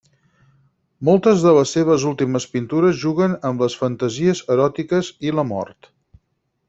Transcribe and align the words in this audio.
Moltes 1.09 1.43
de 1.47 1.51
les 1.57 1.73
seves 1.75 2.05
últimes 2.11 2.47
pintures 2.55 2.97
juguen 3.03 3.37
amb 3.51 3.61
les 3.65 3.77
fantasies 3.83 4.43
eròtiques 4.57 5.13
i 5.31 5.39
la 5.41 5.47
mort. 5.53 5.93